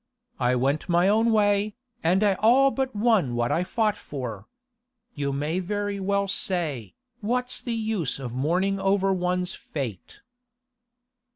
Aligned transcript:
I 0.39 0.55
went 0.55 0.89
my 0.89 1.07
own 1.07 1.31
way, 1.31 1.75
and 2.01 2.23
I 2.23 2.33
all 2.39 2.71
but 2.71 2.95
won 2.95 3.35
what 3.35 3.51
I 3.51 3.63
fought 3.63 3.95
for. 3.95 4.47
You 5.13 5.31
may 5.31 5.59
very 5.59 5.99
well 5.99 6.27
say, 6.27 6.95
what's 7.19 7.61
the 7.61 7.73
use 7.75 8.17
of 8.17 8.33
mourning 8.33 8.79
over 8.79 9.13
one's 9.13 9.53
fate? 9.53 10.21